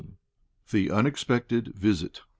THE 0.71 0.89
UNEXPECTED 0.89 1.73
VISIT. 1.75 2.21